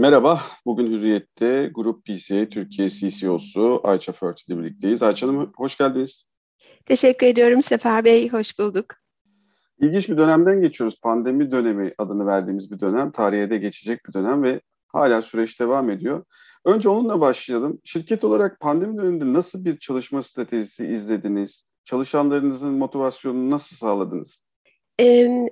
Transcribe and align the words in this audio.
Merhaba, 0.00 0.42
bugün 0.66 0.92
Hürriyet'te 0.92 1.70
Grup 1.74 2.04
PCA 2.04 2.48
Türkiye 2.48 2.88
CCO'su 2.88 3.80
Ayça 3.84 4.12
Förtü 4.12 4.42
ile 4.46 4.58
birlikteyiz. 4.58 5.02
Ayça 5.02 5.28
Hanım 5.28 5.52
hoş 5.56 5.78
geldiniz. 5.78 6.24
Teşekkür 6.86 7.26
ediyorum 7.26 7.62
Sefer 7.62 8.04
Bey, 8.04 8.28
hoş 8.28 8.58
bulduk. 8.58 8.86
İlginç 9.80 10.08
bir 10.08 10.16
dönemden 10.16 10.60
geçiyoruz. 10.60 11.00
Pandemi 11.02 11.50
dönemi 11.50 11.94
adını 11.98 12.26
verdiğimiz 12.26 12.70
bir 12.70 12.80
dönem, 12.80 13.12
tarihe 13.12 13.50
de 13.50 13.58
geçecek 13.58 14.06
bir 14.08 14.12
dönem 14.12 14.42
ve 14.42 14.60
hala 14.88 15.22
süreç 15.22 15.60
devam 15.60 15.90
ediyor. 15.90 16.24
Önce 16.64 16.88
onunla 16.88 17.20
başlayalım. 17.20 17.80
Şirket 17.84 18.24
olarak 18.24 18.60
pandemi 18.60 18.96
döneminde 18.98 19.32
nasıl 19.32 19.64
bir 19.64 19.78
çalışma 19.78 20.22
stratejisi 20.22 20.86
izlediniz? 20.86 21.64
Çalışanlarınızın 21.84 22.72
motivasyonunu 22.72 23.50
nasıl 23.50 23.76
sağladınız? 23.76 24.40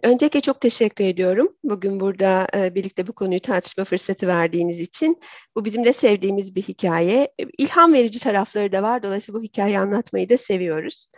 Öncelikle 0.02 0.40
çok 0.40 0.60
teşekkür 0.60 1.04
ediyorum. 1.04 1.48
Bugün 1.64 2.00
burada 2.00 2.46
birlikte 2.54 3.06
bu 3.06 3.12
konuyu 3.12 3.40
tartışma 3.40 3.84
fırsatı 3.84 4.26
verdiğiniz 4.26 4.80
için. 4.80 5.20
Bu 5.56 5.64
bizim 5.64 5.84
de 5.84 5.92
sevdiğimiz 5.92 6.56
bir 6.56 6.62
hikaye. 6.62 7.32
İlham 7.58 7.92
verici 7.92 8.18
tarafları 8.18 8.72
da 8.72 8.82
var. 8.82 9.02
Dolayısıyla 9.02 9.40
bu 9.40 9.44
hikayeyi 9.44 9.78
anlatmayı 9.78 10.28
da 10.28 10.38
seviyoruz. 10.38 11.10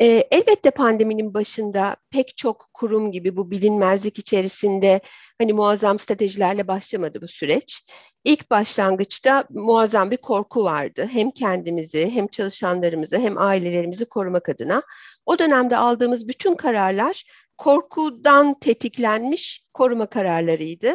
elbette 0.00 0.70
pandeminin 0.70 1.34
başında 1.34 1.96
pek 2.10 2.36
çok 2.36 2.70
kurum 2.74 3.12
gibi 3.12 3.36
bu 3.36 3.50
bilinmezlik 3.50 4.18
içerisinde 4.18 5.00
hani 5.38 5.52
muazzam 5.52 5.98
stratejilerle 5.98 6.68
başlamadı 6.68 7.22
bu 7.22 7.28
süreç. 7.28 7.86
İlk 8.24 8.50
başlangıçta 8.50 9.44
muazzam 9.50 10.10
bir 10.10 10.16
korku 10.16 10.64
vardı. 10.64 11.08
Hem 11.12 11.30
kendimizi 11.30 12.10
hem 12.10 12.26
çalışanlarımızı 12.26 13.18
hem 13.18 13.38
ailelerimizi 13.38 14.04
korumak 14.04 14.48
adına. 14.48 14.82
O 15.26 15.38
dönemde 15.38 15.76
aldığımız 15.76 16.28
bütün 16.28 16.54
kararlar 16.54 17.24
korkudan 17.58 18.58
tetiklenmiş 18.58 19.62
koruma 19.74 20.06
kararlarıydı. 20.06 20.94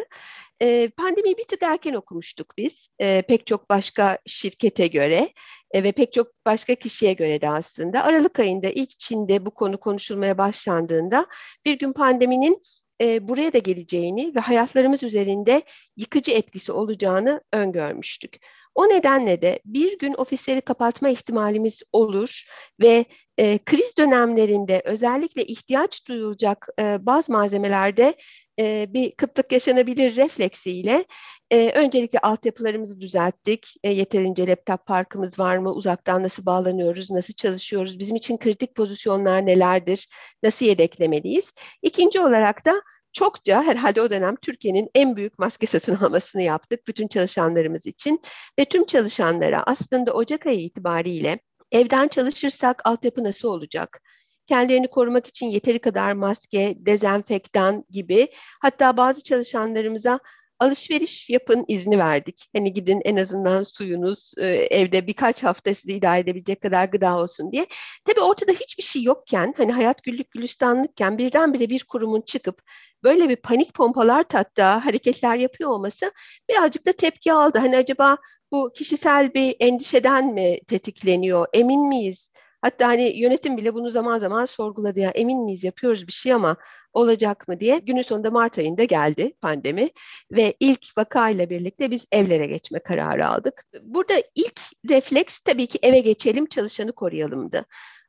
E, 0.62 0.90
pandemiyi 0.90 1.38
bir 1.38 1.44
tık 1.44 1.63
erken 1.63 1.94
okumuştuk 1.94 2.54
biz. 2.58 2.95
E, 3.00 3.22
pek 3.22 3.48
çok 3.48 3.70
başka 3.70 4.17
şirkete 4.26 4.88
göre 4.88 5.34
e, 5.72 5.84
ve 5.84 5.92
pek 5.92 6.14
çok 6.14 6.45
başka 6.45 6.75
kişiye 6.75 7.14
göre 7.14 7.42
de 7.42 7.50
aslında. 7.50 8.03
Aralık 8.03 8.39
ayında 8.39 8.69
ilk 8.69 9.00
Çin'de 9.00 9.45
bu 9.45 9.52
konu 9.52 9.80
konuşulmaya 9.80 10.38
başlandığında 10.38 11.28
bir 11.66 11.80
gün 11.80 11.94
pandeminin 11.94 12.62
e, 13.02 13.28
buraya 13.28 13.53
da 13.53 13.58
geleceğini 13.58 14.36
ve 14.36 14.39
hayatlarımız 14.39 15.03
üzerinde 15.03 15.62
yıkıcı 15.97 16.31
etkisi 16.31 16.72
olacağını 16.72 17.41
öngörmüştük. 17.53 18.38
O 18.80 18.89
nedenle 18.89 19.41
de 19.41 19.59
bir 19.66 19.99
gün 19.99 20.13
ofisleri 20.13 20.61
kapatma 20.61 21.09
ihtimalimiz 21.09 21.81
olur 21.94 22.44
ve 22.81 23.05
e, 23.38 23.58
kriz 23.58 23.97
dönemlerinde 23.97 24.81
özellikle 24.85 25.45
ihtiyaç 25.45 26.08
duyulacak 26.08 26.67
e, 26.80 27.05
bazı 27.05 27.31
malzemelerde 27.31 28.16
e, 28.59 28.85
bir 28.94 29.11
kıtlık 29.11 29.52
yaşanabilir 29.52 30.16
refleksiyle 30.16 31.05
e, 31.52 31.72
öncelikle 31.72 32.19
altyapılarımızı 32.19 33.00
düzelttik. 33.00 33.67
E, 33.83 33.91
yeterince 33.91 34.47
laptop 34.47 34.85
parkımız 34.85 35.39
var 35.39 35.57
mı? 35.57 35.73
Uzaktan 35.73 36.23
nasıl 36.23 36.45
bağlanıyoruz? 36.45 37.11
Nasıl 37.11 37.33
çalışıyoruz? 37.33 38.00
Bizim 38.00 38.16
için 38.16 38.38
kritik 38.38 38.75
pozisyonlar 38.75 39.45
nelerdir? 39.45 40.09
Nasıl 40.44 40.66
yedeklemeliyiz? 40.66 41.53
İkinci 41.81 42.19
olarak 42.19 42.66
da 42.66 42.81
çokça 43.14 43.64
herhalde 43.64 44.02
o 44.02 44.10
dönem 44.10 44.36
Türkiye'nin 44.36 44.90
en 44.96 45.16
büyük 45.16 45.40
maske 45.40 45.68
satın 45.68 45.96
almasını 45.96 46.42
yaptık 46.42 46.88
bütün 46.88 47.08
çalışanlarımız 47.08 47.86
için 47.86 48.22
ve 48.60 48.66
tüm 48.66 48.86
çalışanlara 48.86 49.64
aslında 49.64 50.14
Ocak 50.14 50.46
ayı 50.46 50.60
itibariyle 50.60 51.40
evden 51.72 52.08
çalışırsak 52.08 52.82
altyapı 52.86 53.24
nasıl 53.24 53.50
olacak? 53.50 54.02
Kendilerini 54.48 54.88
korumak 54.88 55.28
için 55.28 55.46
yeteri 55.46 55.80
kadar 55.80 56.14
maske, 56.14 56.76
dezenfektan 56.78 57.86
gibi 57.90 58.28
hatta 58.62 58.98
bazı 58.98 59.24
çalışanlarımıza 59.24 60.20
alışveriş 60.60 61.30
yapın 61.30 61.66
izni 61.68 62.00
verdik. 62.00 62.50
Hani 62.56 62.74
gidin 62.74 63.02
en 63.06 63.18
azından 63.18 63.64
suyunuz 63.64 64.34
e, 64.38 64.48
evde 64.48 65.08
birkaç 65.08 65.44
hafta 65.44 65.74
sizi 65.74 65.94
idare 65.94 66.20
edebilecek 66.20 66.62
kadar 66.62 66.86
gıda 66.86 67.18
olsun 67.18 67.52
diye. 67.52 67.68
Tabii 68.06 68.22
ortada 68.22 68.52
hiçbir 68.52 68.84
şey 68.84 69.04
yokken 69.04 69.54
hani 69.58 69.72
hayat 69.72 70.03
güllük 70.03 70.31
gülistanlıkken 70.31 71.18
birdenbire 71.18 71.69
bir 71.69 71.84
kurumun 71.84 72.22
çıkıp 72.22 72.62
böyle 73.03 73.30
bir 73.30 73.36
panik 73.36 73.74
pompalar 73.74 74.25
hatta 74.31 74.86
hareketler 74.86 75.36
yapıyor 75.36 75.69
olması 75.69 76.12
birazcık 76.50 76.86
da 76.86 76.92
tepki 76.92 77.34
aldı. 77.34 77.59
Hani 77.59 77.78
acaba 77.78 78.18
bu 78.52 78.72
kişisel 78.75 79.34
bir 79.34 79.56
endişeden 79.59 80.34
mi 80.34 80.59
tetikleniyor? 80.68 81.48
Emin 81.53 81.88
miyiz? 81.88 82.30
Hatta 82.62 82.88
hani 82.88 83.20
yönetim 83.20 83.58
bile 83.58 83.74
bunu 83.74 83.90
zaman 83.90 84.20
zaman 84.20 84.46
sorguladı 84.46 85.00
ya 85.00 85.09
emin 85.09 85.44
miyiz 85.44 85.64
yapıyoruz 85.64 86.08
bir 86.08 86.14
şey 86.14 86.34
ama 86.34 86.58
olacak 86.94 87.47
mı 87.47 87.59
diye. 87.59 87.80
Günün 87.80 88.02
sonunda 88.02 88.31
Mart 88.31 88.58
ayında 88.59 88.84
geldi 88.84 89.34
pandemi 89.42 89.90
ve 90.31 90.53
ilk 90.59 90.98
vakayla 90.98 91.50
birlikte 91.50 91.92
biz 91.92 92.06
evlere 92.12 92.46
geçme 92.46 92.80
kararı 92.80 93.28
aldık. 93.28 93.64
Burada 93.81 94.14
ilk 94.36 94.62
refleks 94.90 95.40
tabii 95.40 95.68
ki 95.68 95.80
eve 95.81 96.00
geçelim 96.00 96.46
çalışanı 96.46 96.92
koruyalımdı. 96.92 97.66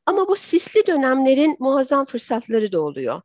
Ama 0.06 0.28
bu 0.28 0.36
sisli 0.36 0.86
dönemlerin 0.86 1.56
muazzam 1.60 2.04
fırsatları 2.04 2.72
da 2.72 2.80
oluyor. 2.80 3.20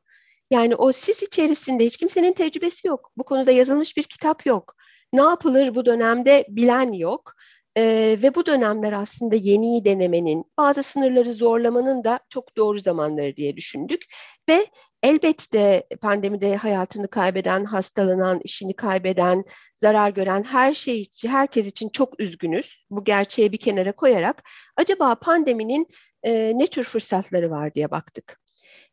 Yani 0.52 0.76
o 0.76 0.92
sis 0.92 1.24
içerisinde 1.24 1.86
hiç 1.86 1.98
kimsenin 1.98 2.34
tecrübesi 2.34 2.88
yok. 2.88 3.12
Bu 3.18 3.24
konuda 3.24 3.52
yazılmış 3.52 3.98
bir 3.98 4.04
kitap 4.04 4.46
yok. 4.46 4.76
Ne 5.14 5.22
yapılır 5.22 5.76
bu 5.76 5.86
dönemde 5.86 6.46
bilen 6.50 6.92
yok. 6.92 7.35
Ee, 7.78 8.18
ve 8.24 8.36
bu 8.36 8.46
dönemler 8.46 8.94
aslında 8.94 9.36
yeniyi 9.36 9.86
denemenin, 9.86 10.46
bazı 10.58 10.84
sınırları 10.84 11.34
zorlamanın 11.34 12.04
da 12.04 12.20
çok 12.30 12.58
doğru 12.58 12.80
zamanları 12.80 13.36
diye 13.36 13.58
düşündük. 13.58 14.02
Ve 14.50 14.68
elbette 15.04 15.88
pandemide 16.02 16.56
hayatını 16.56 17.08
kaybeden, 17.08 17.66
hastalanan, 17.66 18.42
işini 18.44 18.76
kaybeden, 18.76 19.44
zarar 19.76 20.10
gören 20.10 20.44
her 20.44 20.74
şey 20.74 21.02
için, 21.02 21.30
herkes 21.30 21.68
için 21.68 21.90
çok 21.90 22.20
üzgünüz. 22.20 22.86
Bu 22.90 23.04
gerçeği 23.04 23.52
bir 23.52 23.58
kenara 23.58 23.92
koyarak 23.92 24.44
acaba 24.78 25.16
pandeminin 25.16 25.88
e, 26.24 26.52
ne 26.56 26.68
tür 26.68 26.84
fırsatları 26.84 27.52
var 27.52 27.74
diye 27.76 27.92
baktık. 27.92 28.40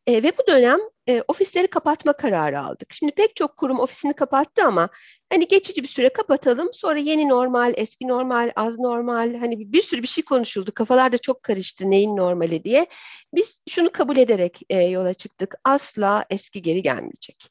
E, 0.06 0.22
ve 0.22 0.32
bu 0.38 0.46
dönem 0.48 0.78
e, 1.08 1.22
ofisleri 1.28 1.66
kapatma 1.66 2.12
kararı 2.12 2.60
aldık. 2.60 2.92
Şimdi 2.92 3.12
pek 3.12 3.36
çok 3.36 3.56
kurum 3.56 3.80
ofisini 3.80 4.12
kapattı 4.12 4.64
ama 4.64 4.88
hani 5.32 5.48
geçici 5.48 5.82
bir 5.82 5.88
süre 5.88 6.08
kapatalım 6.08 6.68
sonra 6.72 6.98
yeni 6.98 7.28
normal, 7.28 7.74
eski 7.76 8.08
normal, 8.08 8.52
az 8.56 8.78
normal 8.78 9.34
hani 9.34 9.72
bir 9.72 9.82
sürü 9.82 10.02
bir 10.02 10.08
şey 10.08 10.24
konuşuldu. 10.24 10.72
Kafalar 10.74 11.12
da 11.12 11.18
çok 11.18 11.42
karıştı 11.42 11.90
neyin 11.90 12.16
normali 12.16 12.64
diye. 12.64 12.86
Biz 13.34 13.62
şunu 13.68 13.92
kabul 13.92 14.16
ederek 14.16 14.60
e, 14.70 14.80
yola 14.80 15.14
çıktık. 15.14 15.54
Asla 15.64 16.24
eski 16.30 16.62
geri 16.62 16.82
gelmeyecek. 16.82 17.50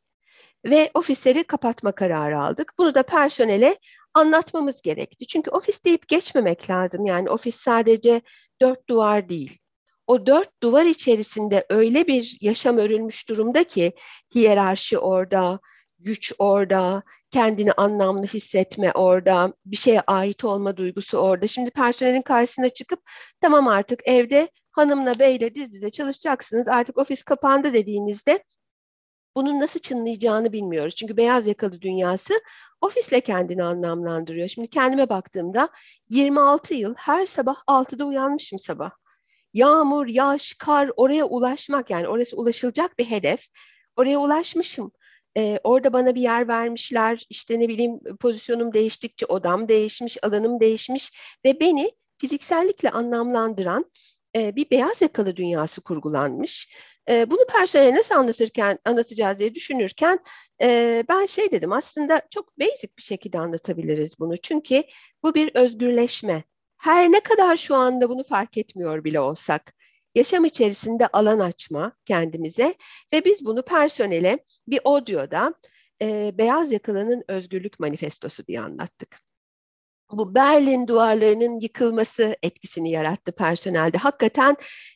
Ve 0.66 0.92
ofisleri 0.94 1.44
kapatma 1.44 1.92
kararı 1.92 2.44
aldık. 2.44 2.74
Bunu 2.78 2.96
da 2.96 3.04
personele 3.04 3.78
anlatmamız 4.14 4.82
gerekti. 4.82 5.28
Çünkü 5.28 5.52
ofis 5.52 5.86
deyip 5.86 6.08
geçmemek 6.08 6.70
lazım. 6.70 7.06
Yani 7.06 7.30
ofis 7.30 7.56
sadece 7.56 8.22
dört 8.62 8.90
duvar 8.90 9.30
değil 9.30 9.61
o 10.12 10.26
dört 10.26 10.64
duvar 10.64 10.86
içerisinde 10.86 11.66
öyle 11.70 12.08
bir 12.08 12.38
yaşam 12.42 12.78
örülmüş 12.78 13.30
durumda 13.30 13.64
ki 13.64 13.94
hiyerarşi 14.36 14.98
orada, 14.98 15.60
güç 16.00 16.34
orada, 16.40 17.04
kendini 17.32 17.72
anlamlı 17.72 18.26
hissetme 18.26 18.92
orada, 18.92 19.54
bir 19.66 19.78
şeye 19.78 20.02
ait 20.02 20.44
olma 20.44 20.78
duygusu 20.78 21.18
orada. 21.18 21.48
Şimdi 21.48 21.70
personelin 21.72 22.22
karşısına 22.22 22.70
çıkıp 22.70 23.00
tamam 23.42 23.68
artık 23.68 24.08
evde 24.08 24.50
hanımla 24.72 25.20
beyle 25.20 25.56
diz 25.56 25.72
dize 25.72 25.90
çalışacaksınız 25.90 26.68
artık 26.68 26.98
ofis 26.98 27.24
kapandı 27.24 27.74
dediğinizde 27.74 28.44
bunun 29.36 29.60
nasıl 29.60 29.80
çınlayacağını 29.80 30.54
bilmiyoruz. 30.54 30.96
Çünkü 30.96 31.18
beyaz 31.18 31.48
yakalı 31.48 31.82
dünyası 31.82 32.34
ofisle 32.82 33.22
kendini 33.22 33.64
anlamlandırıyor. 33.64 34.48
Şimdi 34.48 34.68
kendime 34.68 35.10
baktığımda 35.10 35.70
26 36.10 36.74
yıl 36.74 36.94
her 36.98 37.26
sabah 37.26 37.56
6'da 37.68 38.06
uyanmışım 38.06 38.60
sabah 38.60 38.92
yağmur, 39.54 40.08
yağış, 40.08 40.54
kar 40.54 40.92
oraya 40.98 41.26
ulaşmak 41.26 41.90
yani 41.90 42.08
orası 42.08 42.38
ulaşılacak 42.38 43.00
bir 43.00 43.06
hedef. 43.06 43.48
Oraya 43.96 44.18
ulaşmışım. 44.20 44.92
Ee, 45.38 45.60
orada 45.64 45.94
bana 45.94 46.16
bir 46.16 46.22
yer 46.22 46.48
vermişler. 46.48 47.26
İşte 47.30 47.60
ne 47.60 47.70
bileyim 47.70 48.00
pozisyonum 48.20 48.74
değiştikçe 48.74 49.26
odam 49.26 49.68
değişmiş, 49.68 50.24
alanım 50.24 50.60
değişmiş 50.60 51.12
ve 51.46 51.60
beni 51.60 51.92
fiziksellikle 52.18 52.90
anlamlandıran 52.90 53.86
e, 54.36 54.56
bir 54.56 54.70
beyaz 54.70 55.02
yakalı 55.02 55.36
dünyası 55.36 55.82
kurgulanmış. 55.82 56.74
E, 57.10 57.30
bunu 57.30 57.46
personele 57.58 57.96
nasıl 57.96 58.16
anlatırken, 58.16 58.80
anlatacağız 58.86 59.40
diye 59.40 59.56
düşünürken 59.56 60.20
e, 60.62 61.04
ben 61.10 61.26
şey 61.26 61.52
dedim 61.52 61.74
aslında 61.74 62.22
çok 62.30 62.60
basic 62.60 62.90
bir 62.98 63.04
şekilde 63.04 63.40
anlatabiliriz 63.40 64.20
bunu. 64.20 64.38
Çünkü 64.38 64.84
bu 65.24 65.36
bir 65.36 65.52
özgürleşme. 65.56 66.44
Her 66.82 67.12
ne 67.12 67.20
kadar 67.20 67.56
şu 67.56 67.76
anda 67.76 68.10
bunu 68.10 68.24
fark 68.24 68.58
etmiyor 68.58 69.04
bile 69.04 69.20
olsak, 69.20 69.74
yaşam 70.16 70.46
içerisinde 70.46 71.08
alan 71.08 71.40
açma 71.40 71.92
kendimize 72.06 72.76
ve 73.14 73.26
biz 73.26 73.46
bunu 73.46 73.62
personele 73.66 74.40
bir 74.68 74.80
audioda 74.86 75.54
e, 76.02 76.32
Beyaz 76.38 76.72
Yakalının 76.72 77.24
Özgürlük 77.28 77.80
Manifestosu 77.80 78.48
diye 78.48 78.62
anlattık. 78.62 79.20
Bu 80.12 80.36
Berlin 80.36 80.88
duvarlarının 80.88 81.60
yıkılması 81.60 82.36
etkisini 82.44 82.92
yarattı 82.92 83.32
personelde. 83.32 83.98
Hakikaten 83.98 84.56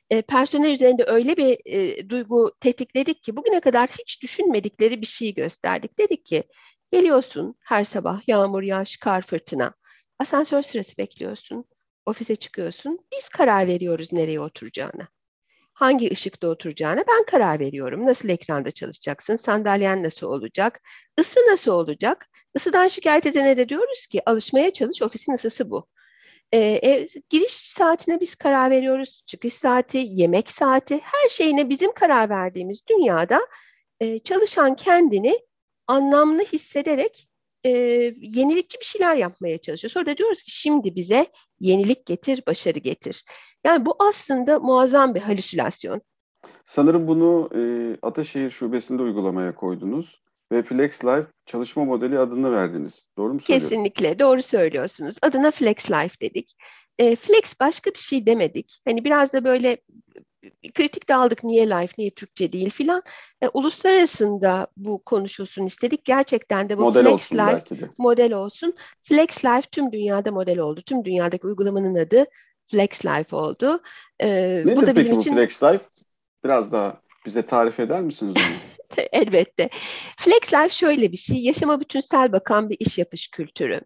e, 0.10 0.22
personel 0.22 0.72
üzerinde 0.72 1.04
öyle 1.08 1.38
bir 1.38 1.58
e, 1.66 2.10
duygu 2.10 2.52
tetikledik 2.60 3.24
ki 3.24 3.36
bugüne 3.36 3.60
kadar 3.60 3.90
hiç 3.90 4.24
düşünmedikleri 4.24 5.02
bir 5.02 5.06
şeyi 5.08 5.34
gösterdik. 5.34 6.00
Dedik 6.00 6.26
ki 6.26 6.44
Geliyorsun 6.92 7.56
her 7.60 7.84
sabah 7.84 8.28
yağmur, 8.28 8.64
yağış, 8.64 8.98
kar, 8.98 9.22
fırtına. 9.22 9.74
Asansör 10.20 10.62
sırası 10.62 10.98
bekliyorsun. 10.98 11.66
Ofise 12.06 12.36
çıkıyorsun. 12.36 13.00
Biz 13.12 13.30
karar 13.30 13.68
veriyoruz 13.68 14.14
nereye 14.14 14.40
oturacağına. 14.40 15.08
Hangi 15.74 16.12
ışıkta 16.12 16.48
oturacağına 16.48 17.04
ben 17.08 17.26
karar 17.26 17.60
veriyorum. 17.60 18.06
Nasıl 18.06 18.30
ekranda 18.30 18.72
çalışacaksın? 18.72 19.36
Sandalyen 19.36 20.04
nasıl 20.04 20.28
olacak? 20.28 20.82
Isı 21.20 21.40
nasıl 21.50 21.72
olacak? 21.72 22.30
Isıdan 22.56 22.88
şikayet 22.88 23.26
edene 23.26 23.58
de 23.58 23.70
diyoruz 23.70 24.08
ki 24.08 24.22
alışmaya 24.26 24.74
çalış. 24.74 25.02
Ofisin 25.02 25.34
ısısı 25.34 25.70
bu. 25.70 25.88
E, 26.52 26.60
e, 26.60 27.08
giriş 27.30 27.52
saatine 27.52 28.20
biz 28.20 28.36
karar 28.36 28.72
veriyoruz. 28.72 29.24
Çıkış 29.26 29.54
saati, 29.54 30.06
yemek 30.08 30.52
saati, 30.52 31.00
her 31.04 31.30
şeyine 31.30 31.70
bizim 31.70 31.94
karar 31.94 32.30
verdiğimiz 32.30 32.88
dünyada 32.88 33.48
e, 34.00 34.20
çalışan 34.20 34.76
kendini 34.76 35.40
anlamlı 35.88 36.44
hissederek 36.44 37.30
e, 37.66 37.70
yenilikçi 38.22 38.80
bir 38.80 38.86
şeyler 38.86 39.16
yapmaya 39.16 39.58
çalışıyor. 39.58 39.92
Sonra 39.92 40.06
da 40.06 40.18
diyoruz 40.18 40.42
ki 40.42 40.52
şimdi 40.52 40.96
bize 40.96 41.26
yenilik 41.60 42.06
getir, 42.06 42.44
başarı 42.48 42.80
getir. 42.80 43.26
Yani 43.64 43.86
bu 43.86 43.96
aslında 44.00 44.60
muazzam 44.60 45.16
bir 45.16 45.20
halüsinasyon. 45.20 46.02
Sanırım 46.66 47.08
bunu 47.08 47.50
e, 47.56 47.62
Ataşehir 48.02 48.50
Şubesi'nde 48.50 49.02
uygulamaya 49.02 49.56
koydunuz 49.56 50.22
ve 50.52 50.64
Flex 50.64 51.06
Life 51.06 51.28
çalışma 51.46 51.86
modeli 51.86 52.20
adını 52.20 52.52
verdiniz. 52.52 53.10
Doğru 53.18 53.34
mu 53.34 53.40
söylüyorum? 53.40 53.70
Kesinlikle 53.70 54.20
doğru 54.20 54.42
söylüyorsunuz. 54.42 55.16
Adına 55.22 55.52
Flex 55.52 55.92
Life 55.92 56.20
dedik. 56.22 56.56
E, 57.00 57.16
flex 57.16 57.60
başka 57.60 57.92
bir 57.92 58.00
şey 58.00 58.26
demedik. 58.26 58.82
Hani 58.88 59.06
biraz 59.06 59.34
da 59.34 59.44
böyle 59.44 59.78
kritik 60.74 61.10
de 61.10 61.16
aldık 61.16 61.44
niye 61.44 61.70
life, 61.70 61.94
niye 61.98 62.10
Türkçe 62.10 62.52
değil 62.52 62.70
filan. 62.70 63.04
E, 63.42 63.48
uluslararasında 63.48 64.68
bu 64.78 65.04
konuşulsun 65.04 65.66
istedik. 65.66 66.06
Gerçekten 66.06 66.70
de 66.70 66.78
bu 66.78 66.82
model 66.82 67.04
Flex 67.04 67.34
Life 67.34 67.90
model 67.98 68.34
olsun. 68.34 68.76
Flex 69.02 69.46
Life 69.46 69.70
tüm 69.72 69.92
dünyada 69.92 70.32
model 70.32 70.60
oldu. 70.60 70.82
Tüm 70.82 71.06
dünyadaki 71.06 71.48
uygulamanın 71.48 71.96
adı 71.96 72.26
Flex 72.72 73.06
Life 73.06 73.36
oldu. 73.36 73.82
E, 74.20 74.28
Nedir 74.66 74.76
bu 74.76 74.88
da 74.88 74.96
bizim 74.96 75.14
peki 75.14 75.22
için... 75.22 75.34
bu 75.34 75.38
Flex 75.38 75.64
Life? 75.64 75.86
Biraz 76.44 76.72
daha 76.72 77.02
bize 77.26 77.46
tarif 77.46 77.80
eder 77.80 78.02
misiniz 78.02 78.36
onu? 78.38 79.06
Elbette. 79.12 79.70
Flex 80.18 80.54
Life 80.54 80.70
şöyle 80.70 81.12
bir 81.12 81.18
şey. 81.18 81.38
Yaşama 81.38 81.80
bütünsel 81.80 82.32
bakan 82.32 82.70
bir 82.70 82.78
iş 82.80 82.98
yapış 82.98 83.28
kültürü. 83.28 83.82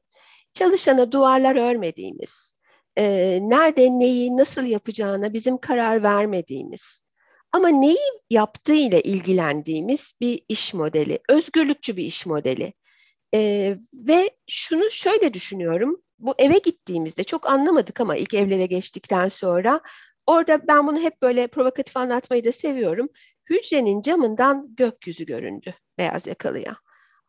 Çalışana 0.53 1.11
duvarlar 1.11 1.55
örmediğimiz, 1.71 2.55
e, 2.99 3.39
nerede 3.41 3.89
neyi 3.99 4.37
nasıl 4.37 4.65
yapacağına 4.65 5.33
bizim 5.33 5.57
karar 5.57 6.03
vermediğimiz 6.03 7.03
ama 7.51 7.69
neyi 7.69 7.97
yaptığı 8.29 8.75
ile 8.75 9.01
ilgilendiğimiz 9.01 10.13
bir 10.21 10.41
iş 10.49 10.73
modeli, 10.73 11.19
özgürlükçü 11.29 11.97
bir 11.97 12.03
iş 12.03 12.25
modeli. 12.25 12.73
E, 13.33 13.75
ve 13.93 14.29
şunu 14.47 14.91
şöyle 14.91 15.33
düşünüyorum, 15.33 16.01
bu 16.19 16.35
eve 16.37 16.57
gittiğimizde 16.57 17.23
çok 17.23 17.49
anlamadık 17.49 18.01
ama 18.01 18.15
ilk 18.15 18.33
evlere 18.33 18.65
geçtikten 18.65 19.27
sonra 19.27 19.81
orada 20.25 20.67
ben 20.67 20.87
bunu 20.87 20.99
hep 20.99 21.21
böyle 21.21 21.47
provokatif 21.47 21.97
anlatmayı 21.97 22.45
da 22.45 22.51
seviyorum. 22.51 23.09
Hücrenin 23.49 24.01
camından 24.01 24.75
gökyüzü 24.75 25.25
göründü 25.25 25.73
beyaz 25.97 26.27
yakalıya. 26.27 26.75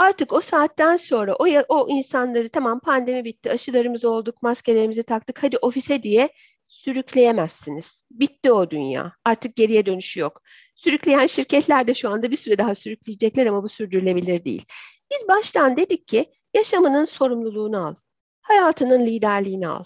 Artık 0.01 0.33
o 0.33 0.41
saatten 0.41 0.97
sonra 0.97 1.35
o, 1.35 1.47
o 1.69 1.89
insanları 1.89 2.49
tamam 2.49 2.81
pandemi 2.81 3.25
bitti, 3.25 3.51
aşılarımız 3.51 4.05
olduk, 4.05 4.43
maskelerimizi 4.43 5.03
taktık, 5.03 5.43
hadi 5.43 5.57
ofise 5.59 6.03
diye 6.03 6.29
sürükleyemezsiniz. 6.69 8.05
Bitti 8.11 8.53
o 8.53 8.71
dünya. 8.71 9.13
Artık 9.25 9.57
geriye 9.57 9.87
dönüşü 9.87 10.21
yok. 10.21 10.43
Sürükleyen 10.75 11.27
şirketler 11.27 11.87
de 11.87 11.95
şu 11.95 12.11
anda 12.11 12.31
bir 12.31 12.37
süre 12.37 12.59
daha 12.59 12.75
sürükleyecekler 12.75 13.47
ama 13.47 13.63
bu 13.63 13.69
sürdürülebilir 13.69 14.45
değil. 14.45 14.65
Biz 15.13 15.29
baştan 15.29 15.77
dedik 15.77 16.09
ki 16.09 16.33
yaşamının 16.55 17.05
sorumluluğunu 17.05 17.87
al. 17.87 17.95
Hayatının 18.41 19.07
liderliğini 19.07 19.69
al. 19.69 19.85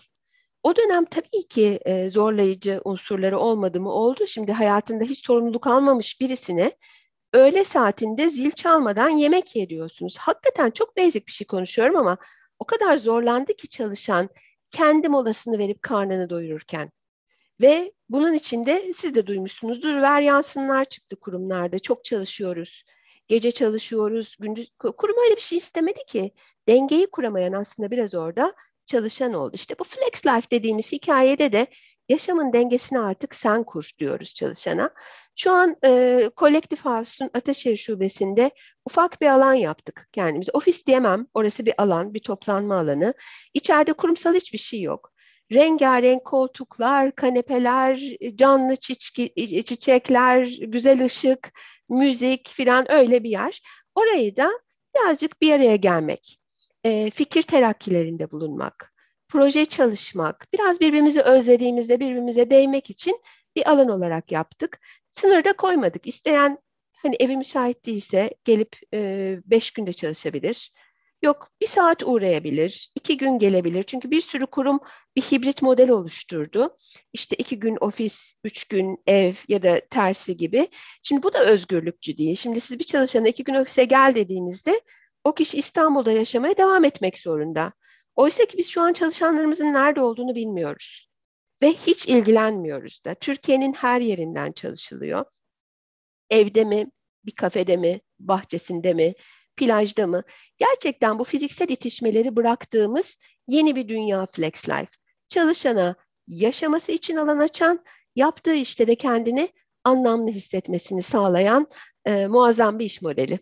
O 0.63 0.77
dönem 0.77 1.05
tabii 1.05 1.49
ki 1.49 1.81
e, 1.85 2.11
zorlayıcı 2.11 2.81
unsurları 2.85 3.39
olmadı 3.39 3.81
mı 3.81 3.93
oldu. 3.93 4.27
Şimdi 4.27 4.53
hayatında 4.53 5.05
hiç 5.05 5.27
sorumluluk 5.27 5.67
almamış 5.67 6.21
birisine 6.21 6.73
öğle 7.35 7.65
saatinde 7.65 8.29
zil 8.29 8.51
çalmadan 8.51 9.09
yemek 9.09 9.57
yediyorsunuz. 9.57 10.19
Hakikaten 10.19 10.71
çok 10.71 10.97
basic 10.97 11.27
bir 11.27 11.33
şey 11.33 11.47
konuşuyorum 11.47 11.97
ama 11.97 12.17
o 12.59 12.65
kadar 12.65 12.97
zorlandı 12.97 13.57
ki 13.57 13.69
çalışan 13.69 14.29
kendi 14.71 15.09
molasını 15.09 15.59
verip 15.59 15.83
karnını 15.83 16.31
doyururken. 16.31 16.91
Ve 17.61 17.93
bunun 18.09 18.35
içinde 18.35 18.93
siz 18.97 19.15
de 19.15 19.27
duymuşsunuzdur 19.27 19.95
ver 19.95 20.21
yansınlar 20.21 20.85
çıktı 20.85 21.17
kurumlarda. 21.17 21.79
Çok 21.79 22.05
çalışıyoruz. 22.05 22.85
Gece 23.29 23.51
çalışıyoruz. 23.51 24.37
Gündüz 24.41 24.71
kurum 24.79 25.17
öyle 25.25 25.37
bir 25.37 25.41
şey 25.41 25.59
istemedi 25.59 26.01
ki. 26.07 26.33
Dengeyi 26.69 27.07
kuramayan 27.07 27.53
aslında 27.53 27.91
biraz 27.91 28.15
orada 28.15 28.55
çalışan 28.87 29.33
oldu. 29.33 29.53
İşte 29.55 29.75
bu 29.79 29.85
flex 29.85 30.27
life 30.27 30.51
dediğimiz 30.51 30.93
hikayede 30.93 31.53
de 31.53 31.67
yaşamın 32.09 32.53
dengesini 32.53 32.99
artık 32.99 33.35
sen 33.35 33.65
kur 33.65 33.91
diyoruz 33.99 34.35
çalışana. 34.35 34.91
Şu 35.37 35.53
an 35.53 35.77
e, 35.85 36.31
Collective 36.37 36.81
House'un 36.81 37.31
Ataşehir 37.35 37.77
Şubesi'nde 37.77 38.51
ufak 38.85 39.21
bir 39.21 39.27
alan 39.27 39.55
yaptık 39.55 40.09
kendimize. 40.13 40.53
Ofis 40.53 40.87
diyemem, 40.87 41.27
orası 41.35 41.67
bir 41.67 41.75
alan, 41.79 42.15
bir 42.15 42.21
toplanma 42.21 42.75
alanı. 42.79 43.15
İçeride 43.55 43.93
kurumsal 43.93 44.35
hiçbir 44.35 44.59
şey 44.59 44.83
yok. 44.83 45.13
Rengarenk 45.53 46.25
koltuklar, 46.25 47.15
kanepeler, 47.15 48.17
canlı 48.35 48.77
çiçki, 48.77 49.35
çiçekler, 49.65 50.59
güzel 50.63 51.05
ışık, 51.05 51.53
müzik 51.89 52.49
filan 52.49 52.93
öyle 52.93 53.25
bir 53.25 53.31
yer. 53.31 53.63
Orayı 53.95 54.37
da 54.37 54.51
birazcık 54.97 55.43
bir 55.43 55.53
araya 55.53 55.77
gelmek, 55.77 56.41
e, 56.85 57.11
fikir 57.11 57.43
terakkilerinde 57.43 58.31
bulunmak, 58.31 58.94
proje 59.29 59.67
çalışmak, 59.67 60.47
biraz 60.53 60.81
birbirimizi 60.81 61.21
özlediğimizde 61.21 62.01
birbirimize 62.01 62.51
değmek 62.51 62.91
için 62.91 63.21
bir 63.57 63.71
alan 63.71 63.89
olarak 63.89 64.33
yaptık. 64.33 64.81
Sınır 65.11 65.45
da 65.45 65.53
koymadık. 65.53 66.07
İsteyen 66.07 66.59
hani 66.93 67.17
evi 67.21 67.37
müsait 67.37 67.87
değilse 67.87 68.31
gelip 68.45 68.77
e, 68.95 69.39
beş 69.45 69.71
günde 69.71 69.93
çalışabilir. 69.93 70.73
Yok 71.23 71.49
bir 71.61 71.67
saat 71.67 72.03
uğrayabilir, 72.03 72.93
iki 72.95 73.17
gün 73.17 73.39
gelebilir. 73.39 73.83
Çünkü 73.83 74.11
bir 74.11 74.21
sürü 74.21 74.47
kurum 74.47 74.81
bir 75.17 75.23
hibrit 75.23 75.63
model 75.63 75.91
oluşturdu. 75.91 76.77
İşte 77.13 77.37
iki 77.37 77.59
gün 77.59 77.77
ofis, 77.81 78.35
üç 78.45 78.69
gün 78.69 79.03
ev 79.07 79.35
ya 79.49 79.63
da 79.63 79.81
tersi 79.91 80.37
gibi. 80.37 80.69
Şimdi 81.03 81.23
bu 81.23 81.33
da 81.33 81.45
özgürlükçü 81.45 82.19
değil. 82.19 82.37
Şimdi 82.37 82.61
siz 82.61 82.79
bir 82.79 82.85
çalışana 82.85 83.29
iki 83.29 83.45
gün 83.45 83.55
ofise 83.55 83.85
gel 83.85 84.15
dediğinizde 84.15 84.81
o 85.25 85.35
kişi 85.35 85.59
İstanbul'da 85.59 86.13
yaşamaya 86.13 86.57
devam 86.57 86.85
etmek 86.85 87.19
zorunda. 87.19 87.73
Oysa 88.17 88.45
ki 88.45 88.59
biz 88.59 88.69
şu 88.69 88.83
an 88.83 88.93
çalışanlarımızın 88.93 89.73
nerede 89.73 90.01
olduğunu 90.01 90.35
bilmiyoruz 90.35 91.09
ve 91.63 91.73
hiç 91.73 92.07
ilgilenmiyoruz 92.09 93.05
da. 93.05 93.15
Türkiye'nin 93.15 93.73
her 93.73 94.01
yerinden 94.01 94.53
çalışılıyor. 94.53 95.25
Evde 96.31 96.65
mi, 96.65 96.87
bir 97.25 97.35
kafede 97.35 97.77
mi, 97.77 98.01
bahçesinde 98.19 98.95
mi, 98.95 99.15
plajda 99.57 100.07
mı? 100.07 100.23
Gerçekten 100.59 101.19
bu 101.19 101.25
fiziksel 101.25 101.69
itişmeleri 101.69 102.37
bıraktığımız 102.37 103.19
yeni 103.49 103.77
bir 103.77 103.89
dünya 103.89 104.27
Flex 104.27 104.69
Life. 104.69 104.93
Çalışana 105.29 105.97
yaşaması 106.29 106.93
için 106.93 107.17
alan 107.17 107.39
açan, 107.39 107.85
yaptığı 108.17 108.55
işte 108.55 108.87
de 108.87 108.95
kendini 108.95 109.53
anlamlı 109.85 110.31
hissetmesini 110.31 111.03
sağlayan 111.03 111.69
e, 112.05 112.27
muazzam 112.27 112.79
bir 112.79 112.85
iş 112.85 113.03
modeli. 113.03 113.39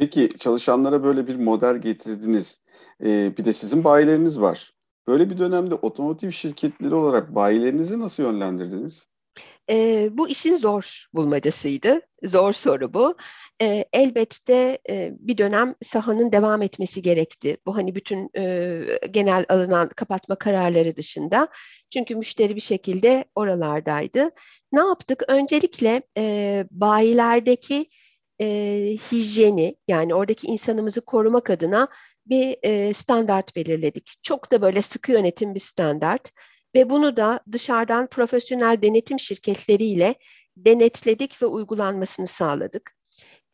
Peki 0.00 0.28
çalışanlara 0.38 1.04
böyle 1.04 1.26
bir 1.26 1.36
model 1.36 1.76
getirdiniz. 1.76 2.60
Ee, 3.04 3.36
bir 3.36 3.44
de 3.44 3.52
sizin 3.52 3.84
bayileriniz 3.84 4.40
var. 4.40 4.74
Böyle 5.06 5.30
bir 5.30 5.38
dönemde 5.38 5.74
otomotiv 5.74 6.30
şirketleri 6.30 6.94
olarak 6.94 7.34
bayilerinizi 7.34 8.00
nasıl 8.00 8.22
yönlendirdiniz? 8.22 9.06
E, 9.70 10.08
bu 10.12 10.28
işin 10.28 10.56
zor 10.56 11.06
bulmacasıydı. 11.14 12.00
Zor 12.24 12.52
soru 12.52 12.94
bu. 12.94 13.16
E, 13.62 13.84
elbette 13.92 14.78
e, 14.90 15.12
bir 15.18 15.38
dönem 15.38 15.74
sahanın 15.82 16.32
devam 16.32 16.62
etmesi 16.62 17.02
gerekti. 17.02 17.56
Bu 17.66 17.76
hani 17.76 17.94
bütün 17.94 18.30
e, 18.36 18.82
genel 19.10 19.44
alınan 19.48 19.88
kapatma 19.88 20.34
kararları 20.36 20.96
dışında. 20.96 21.48
Çünkü 21.90 22.14
müşteri 22.14 22.56
bir 22.56 22.60
şekilde 22.60 23.24
oralardaydı. 23.34 24.30
Ne 24.72 24.80
yaptık? 24.80 25.22
Öncelikle 25.28 26.02
e, 26.18 26.64
bayilerdeki 26.70 27.86
e, 28.40 28.46
hijyeni 29.12 29.76
yani 29.88 30.14
oradaki 30.14 30.46
insanımızı 30.46 31.00
korumak 31.00 31.50
adına 31.50 31.88
bir 32.26 32.56
e, 32.62 32.92
standart 32.92 33.56
belirledik. 33.56 34.12
Çok 34.22 34.52
da 34.52 34.62
böyle 34.62 34.82
sıkı 34.82 35.12
yönetim 35.12 35.54
bir 35.54 35.60
standart 35.60 36.30
ve 36.74 36.90
bunu 36.90 37.16
da 37.16 37.40
dışarıdan 37.52 38.06
profesyonel 38.06 38.82
denetim 38.82 39.18
şirketleriyle 39.18 40.14
denetledik 40.56 41.42
ve 41.42 41.46
uygulanmasını 41.46 42.26
sağladık. 42.26 42.96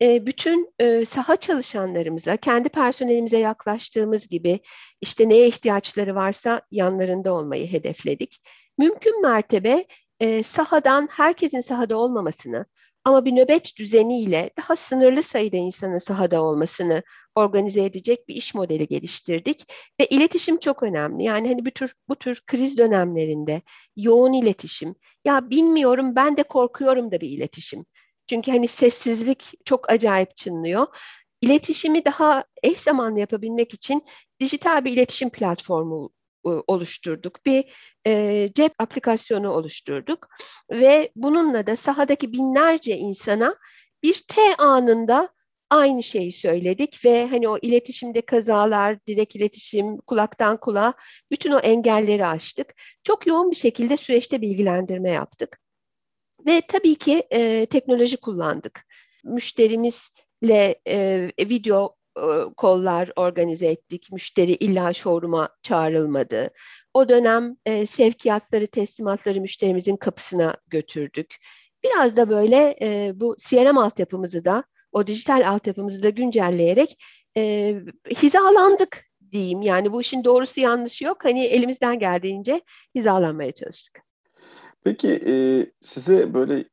E, 0.01 0.25
bütün 0.25 0.73
e, 0.79 1.05
saha 1.05 1.35
çalışanlarımıza, 1.35 2.37
kendi 2.37 2.69
personelimize 2.69 3.37
yaklaştığımız 3.37 4.27
gibi 4.27 4.59
işte 5.01 5.29
neye 5.29 5.47
ihtiyaçları 5.47 6.15
varsa 6.15 6.61
yanlarında 6.71 7.33
olmayı 7.33 7.71
hedefledik. 7.71 8.41
Mümkün 8.77 9.21
mertebe 9.21 9.85
e, 10.19 10.43
sahadan 10.43 11.07
herkesin 11.11 11.61
sahada 11.61 11.97
olmamasını 11.97 12.65
ama 13.07 13.25
bir 13.25 13.35
nöbet 13.35 13.77
düzeniyle 13.77 14.49
daha 14.57 14.75
sınırlı 14.75 15.23
sayıda 15.23 15.57
insanın 15.57 15.97
sahada 15.97 16.43
olmasını 16.43 17.03
organize 17.35 17.83
edecek 17.83 18.27
bir 18.27 18.35
iş 18.35 18.53
modeli 18.55 18.87
geliştirdik 18.87 19.73
ve 19.99 20.05
iletişim 20.05 20.57
çok 20.57 20.83
önemli. 20.83 21.23
Yani 21.23 21.47
hani 21.47 21.65
bu 21.65 21.71
tür 21.71 21.93
bu 22.09 22.15
tür 22.15 22.41
kriz 22.47 22.77
dönemlerinde 22.77 23.61
yoğun 23.95 24.33
iletişim. 24.33 24.95
Ya 25.25 25.49
bilmiyorum 25.49 26.15
ben 26.15 26.37
de 26.37 26.43
korkuyorum 26.43 27.11
da 27.11 27.21
bir 27.21 27.29
iletişim. 27.29 27.85
Çünkü 28.29 28.51
hani 28.51 28.67
sessizlik 28.67 29.53
çok 29.65 29.91
acayip 29.91 30.37
çınlıyor. 30.37 30.87
İletişimi 31.41 32.05
daha 32.05 32.43
eş 32.63 32.79
zamanlı 32.79 33.19
yapabilmek 33.19 33.73
için 33.73 34.03
dijital 34.39 34.85
bir 34.85 34.91
iletişim 34.91 35.29
platformu 35.29 36.09
oluşturduk. 36.67 37.45
Bir 37.45 37.65
e, 38.07 38.49
cep 38.53 38.73
aplikasyonu 38.79 39.49
oluşturduk 39.49 40.27
ve 40.71 41.11
bununla 41.15 41.67
da 41.67 41.75
sahadaki 41.75 42.33
binlerce 42.33 42.97
insana 42.97 43.55
bir 44.03 44.23
T 44.27 44.55
anında 44.55 45.29
aynı 45.69 46.03
şeyi 46.03 46.31
söyledik 46.31 47.05
ve 47.05 47.27
hani 47.27 47.49
o 47.49 47.57
iletişimde 47.57 48.21
kazalar, 48.21 49.05
direkt 49.05 49.35
iletişim, 49.35 49.97
kulaktan 49.97 50.57
kulağa 50.57 50.93
bütün 51.31 51.51
o 51.51 51.59
engelleri 51.59 52.25
aştık. 52.25 52.75
Çok 53.03 53.27
yoğun 53.27 53.51
bir 53.51 53.55
şekilde 53.55 53.97
süreçte 53.97 54.41
bilgilendirme 54.41 55.11
yaptık. 55.11 55.59
Ve 56.45 56.61
tabii 56.67 56.95
ki 56.95 57.27
e, 57.31 57.65
teknoloji 57.65 58.17
kullandık. 58.17 58.85
Müşterimizle 59.23 60.75
e, 60.87 61.29
video 61.39 61.85
e, 61.85 62.06
kollar 62.57 63.11
organize 63.15 63.67
ettik. 63.67 64.11
Müşteri 64.11 64.51
illa 64.51 64.93
showroom'a 64.93 65.49
çağrılmadı. 65.61 66.49
O 66.93 67.09
dönem 67.09 67.57
e, 67.65 67.85
sevkiyatları, 67.85 68.67
teslimatları 68.67 69.41
müşterimizin 69.41 69.95
kapısına 69.95 70.57
götürdük. 70.67 71.35
Biraz 71.83 72.17
da 72.17 72.29
böyle 72.29 72.77
e, 72.81 73.11
bu 73.15 73.35
CRM 73.49 73.77
altyapımızı 73.77 74.45
da, 74.45 74.63
o 74.91 75.07
dijital 75.07 75.49
altyapımızı 75.49 76.03
da 76.03 76.09
güncelleyerek 76.09 76.97
e, 77.37 77.75
hizalandık 78.21 79.05
diyeyim. 79.31 79.61
Yani 79.61 79.93
bu 79.93 80.01
işin 80.01 80.23
doğrusu 80.23 80.59
yanlışı 80.59 81.05
yok. 81.05 81.25
Hani 81.25 81.45
elimizden 81.45 81.99
geldiğince 81.99 82.61
hizalanmaya 82.95 83.51
çalıştık. 83.51 84.01
Peki 84.83 85.21
e, 85.27 85.33
size 85.81 86.33
böyle 86.33 86.65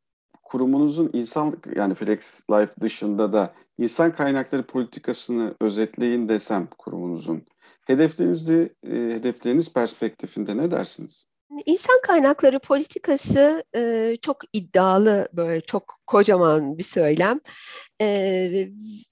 kurumunuzun 0.42 1.10
insan 1.12 1.62
yani 1.76 1.94
Flex 1.94 2.40
Life 2.50 2.72
dışında 2.80 3.32
da 3.32 3.54
insan 3.78 4.12
kaynakları 4.12 4.66
politikasını 4.66 5.54
özetleyin 5.60 6.28
desem 6.28 6.68
kurumunuzun 6.78 7.46
hedeflerinizi 7.86 8.74
e, 8.86 8.90
hedefleriniz 8.90 9.72
perspektifinde 9.72 10.56
ne 10.56 10.70
dersiniz? 10.70 11.26
İnsan 11.66 12.00
kaynakları 12.02 12.58
politikası 12.58 13.64
e, 13.76 14.16
çok 14.22 14.36
iddialı 14.52 15.28
böyle 15.32 15.60
çok 15.60 15.94
kocaman 16.06 16.78
bir 16.78 16.82
söylem 16.82 17.40
e, 18.00 18.06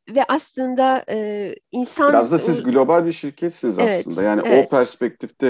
ve 0.09 0.25
aslında 0.29 1.05
e, 1.09 1.55
insan 1.73 2.09
biraz 2.09 2.33
da 2.33 2.39
siz 2.39 2.63
global 2.63 3.07
bir 3.07 3.13
şirketsiniz 3.13 3.79
evet, 3.79 4.07
aslında 4.07 4.23
yani 4.23 4.43
evet. 4.45 4.67
o 4.67 4.77
perspektifte 4.77 5.47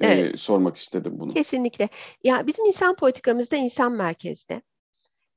e, 0.00 0.06
evet. 0.06 0.38
sormak 0.38 0.76
istedim 0.76 1.12
bunu. 1.16 1.32
Kesinlikle. 1.32 1.88
Ya 2.24 2.46
bizim 2.46 2.64
insan 2.66 2.96
politikamızda 2.96 3.56
insan 3.56 3.92
merkezde 3.92 4.62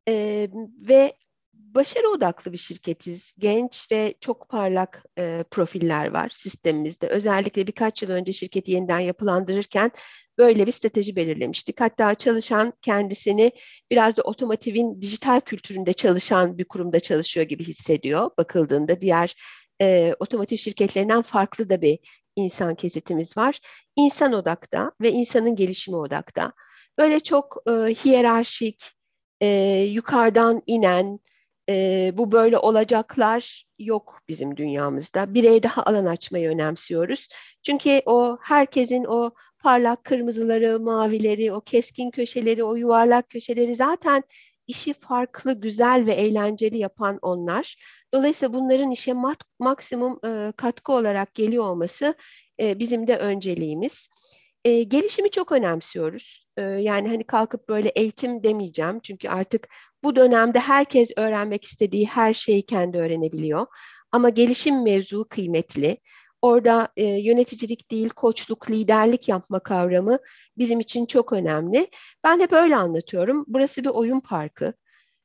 e, 0.08 0.48
ve 0.90 1.14
başarı 1.76 2.10
odaklı 2.10 2.54
bir 2.54 2.58
şirketiz. 2.58 3.34
Genç 3.40 3.92
ve 3.92 4.14
çok 4.20 4.50
parlak 4.50 5.06
e, 5.18 5.44
profiller 5.52 6.08
var 6.14 6.30
sistemimizde. 6.30 7.08
Özellikle 7.08 7.68
birkaç 7.68 8.04
yıl 8.04 8.10
önce 8.10 8.34
şirketi 8.34 8.72
yeniden 8.72 9.00
yapılandırırken 9.00 9.92
böyle 10.38 10.68
bir 10.68 10.72
strateji 10.72 11.16
belirlemiştik. 11.16 11.82
Hatta 11.82 12.16
çalışan 12.16 12.74
kendisini 12.82 13.52
biraz 13.92 14.18
da 14.18 14.22
otomotivin 14.22 15.02
dijital 15.02 15.40
kültüründe 15.42 15.94
çalışan 15.94 16.58
bir 16.58 16.66
kurumda 16.66 17.00
çalışıyor 17.00 17.46
gibi 17.46 17.64
hissediyor. 17.64 18.32
Bakıldığında 18.38 19.02
diğer 19.02 19.36
e, 19.82 20.16
otomotiv 20.20 20.58
şirketlerinden 20.58 21.22
farklı 21.22 21.70
da 21.70 21.82
bir 21.82 22.00
insan 22.36 22.76
kesitimiz 22.76 23.38
var. 23.38 23.60
İnsan 23.96 24.34
odakta 24.34 24.92
ve 25.02 25.12
insanın 25.12 25.56
gelişimi 25.56 25.98
odakta. 25.98 26.52
Böyle 26.98 27.20
çok 27.20 27.58
e, 27.68 27.72
hiyerarşik, 27.72 28.92
e, 29.42 29.48
yukarıdan 29.92 30.62
inen, 30.68 31.20
e, 31.70 32.12
bu 32.14 32.32
böyle 32.32 32.58
olacaklar 32.58 33.66
yok 33.80 34.22
bizim 34.30 34.58
dünyamızda. 34.58 35.34
Bireye 35.34 35.64
daha 35.64 35.84
alan 35.84 36.06
açmayı 36.06 36.50
önemsiyoruz. 36.50 37.28
Çünkü 37.64 38.02
o 38.06 38.38
herkesin 38.42 39.04
o 39.04 39.32
parlak 39.60 40.04
kırmızıları, 40.04 40.80
mavileri, 40.80 41.54
o 41.54 41.62
keskin 41.62 42.12
köşeleri, 42.12 42.64
o 42.64 42.76
yuvarlak 42.76 43.30
köşeleri 43.30 43.76
zaten 43.76 44.24
işi 44.68 44.94
farklı, 44.94 45.62
güzel 45.62 46.06
ve 46.06 46.14
eğlenceli 46.14 46.78
yapan 46.78 47.20
onlar. 47.22 47.76
Dolayısıyla 48.14 48.54
bunların 48.54 48.92
işe 48.92 49.14
mat, 49.14 49.44
maksimum 49.60 50.20
e, 50.26 50.54
katkı 50.58 50.94
olarak 50.94 51.34
geliyor 51.36 51.64
olması 51.64 52.16
e, 52.60 52.80
bizim 52.80 53.08
de 53.08 53.18
önceliğimiz. 53.18 54.10
E, 54.66 54.84
gelişimi 54.84 55.32
çok 55.32 55.52
önemsiyoruz. 55.52 56.48
E, 56.58 56.62
yani 56.62 57.08
hani 57.08 57.24
kalkıp 57.24 57.70
böyle 57.70 57.90
eğitim 57.90 58.44
demeyeceğim 58.44 59.00
çünkü 59.00 59.30
artık 59.30 59.68
bu 60.04 60.16
dönemde 60.16 60.60
herkes 60.60 61.12
öğrenmek 61.18 61.64
istediği 61.64 62.08
her 62.08 62.34
şeyi 62.34 62.66
kendi 62.66 62.98
öğrenebiliyor. 62.98 63.66
Ama 64.12 64.30
gelişim 64.30 64.84
mevzu 64.84 65.28
kıymetli. 65.30 65.98
Orada 66.42 66.88
e, 66.98 67.04
yöneticilik 67.04 67.92
değil, 67.92 68.10
koçluk, 68.10 68.72
liderlik 68.72 69.30
yapma 69.30 69.60
kavramı 69.60 70.20
bizim 70.58 70.80
için 70.80 71.06
çok 71.06 71.34
önemli. 71.34 71.88
Ben 72.24 72.40
hep 72.40 72.54
öyle 72.54 72.76
anlatıyorum. 72.76 73.46
Burası 73.48 73.84
bir 73.84 73.90
oyun 73.90 74.20
parkı. 74.20 74.74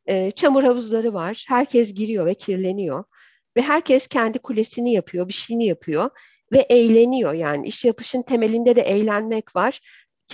E, 0.06 0.30
çamur 0.30 0.64
havuzları 0.64 1.14
var. 1.14 1.44
Herkes 1.48 1.94
giriyor 1.94 2.26
ve 2.26 2.34
kirleniyor. 2.34 3.04
Ve 3.56 3.62
herkes 3.62 4.06
kendi 4.06 4.38
kulesini 4.38 4.92
yapıyor, 4.92 5.28
bir 5.28 5.32
şeyini 5.32 5.66
yapıyor 5.66 6.10
ve 6.52 6.58
eğleniyor. 6.58 7.32
Yani 7.32 7.66
iş 7.66 7.84
yapışın 7.84 8.22
temelinde 8.22 8.76
de 8.76 8.82
eğlenmek 8.82 9.56
var. 9.56 9.80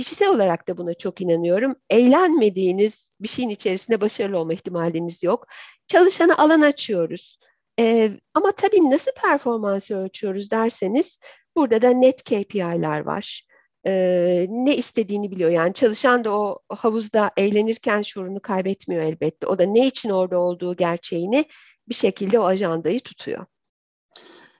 Kişisel 0.00 0.28
olarak 0.28 0.68
da 0.68 0.76
buna 0.76 0.94
çok 0.94 1.20
inanıyorum. 1.20 1.74
Eğlenmediğiniz 1.90 3.16
bir 3.20 3.28
şeyin 3.28 3.48
içerisinde 3.48 4.00
başarılı 4.00 4.38
olma 4.38 4.52
ihtimaliniz 4.52 5.22
yok. 5.22 5.46
Çalışana 5.88 6.36
alan 6.36 6.60
açıyoruz. 6.60 7.38
Ee, 7.78 8.10
ama 8.34 8.52
tabii 8.52 8.90
nasıl 8.90 9.10
performansı 9.22 9.96
ölçüyoruz 9.96 10.50
derseniz 10.50 11.18
burada 11.56 11.82
da 11.82 11.90
net 11.90 12.24
KPI'ler 12.24 13.00
var. 13.00 13.46
Ee, 13.86 14.46
ne 14.50 14.76
istediğini 14.76 15.30
biliyor. 15.30 15.50
Yani 15.50 15.74
çalışan 15.74 16.24
da 16.24 16.38
o 16.38 16.58
havuzda 16.68 17.30
eğlenirken 17.36 18.02
şuurunu 18.02 18.40
kaybetmiyor 18.40 19.02
elbette. 19.02 19.46
O 19.46 19.58
da 19.58 19.64
ne 19.64 19.86
için 19.86 20.10
orada 20.10 20.38
olduğu 20.38 20.76
gerçeğini 20.76 21.44
bir 21.88 21.94
şekilde 21.94 22.38
o 22.38 22.44
ajandayı 22.44 23.00
tutuyor. 23.00 23.46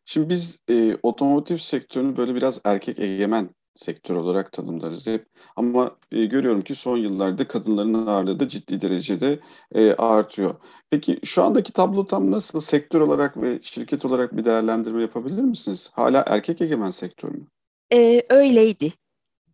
Şimdi 0.04 0.28
biz 0.28 0.58
e, 0.70 0.96
otomotiv 1.02 1.56
sektörünü 1.56 2.16
böyle 2.16 2.34
biraz 2.34 2.60
erkek 2.64 2.98
egemen 2.98 3.50
sektör 3.74 4.14
olarak 4.14 4.52
tanımlarız 4.52 5.06
hep. 5.06 5.26
Ama 5.56 5.96
e, 6.12 6.24
görüyorum 6.26 6.62
ki 6.62 6.74
son 6.74 6.96
yıllarda 6.96 7.48
kadınların 7.48 8.06
ağırlığı 8.06 8.40
da 8.40 8.48
ciddi 8.48 8.82
derecede 8.82 9.40
e, 9.74 9.92
artıyor. 9.92 10.54
Peki 10.90 11.20
şu 11.24 11.42
andaki 11.42 11.72
tablo 11.72 12.06
tam 12.06 12.30
nasıl? 12.30 12.60
Sektör 12.60 13.00
olarak 13.00 13.42
ve 13.42 13.58
şirket 13.62 14.04
olarak 14.04 14.36
bir 14.36 14.44
değerlendirme 14.44 15.02
yapabilir 15.02 15.42
misiniz? 15.42 15.90
Hala 15.92 16.24
erkek 16.26 16.60
egemen 16.60 16.90
sektör 16.90 17.28
mü? 17.28 17.46
Ee, 17.92 18.22
öyleydi 18.30 18.92